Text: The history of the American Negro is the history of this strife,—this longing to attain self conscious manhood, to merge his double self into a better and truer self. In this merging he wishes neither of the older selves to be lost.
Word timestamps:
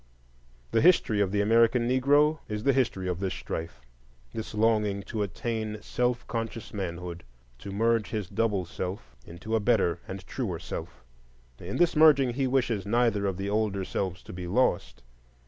The 0.71 0.81
history 0.81 1.21
of 1.21 1.31
the 1.31 1.41
American 1.41 1.87
Negro 1.87 2.39
is 2.49 2.63
the 2.63 2.73
history 2.73 3.07
of 3.07 3.19
this 3.19 3.35
strife,—this 3.35 4.55
longing 4.55 5.03
to 5.03 5.21
attain 5.21 5.79
self 5.83 6.25
conscious 6.25 6.73
manhood, 6.73 7.23
to 7.59 7.71
merge 7.71 8.09
his 8.09 8.27
double 8.27 8.65
self 8.65 9.15
into 9.27 9.55
a 9.55 9.59
better 9.59 9.99
and 10.07 10.25
truer 10.25 10.57
self. 10.57 11.03
In 11.59 11.77
this 11.77 11.95
merging 11.95 12.33
he 12.33 12.47
wishes 12.47 12.83
neither 12.83 13.27
of 13.27 13.37
the 13.37 13.51
older 13.51 13.85
selves 13.85 14.23
to 14.23 14.33
be 14.33 14.47
lost. 14.47 15.03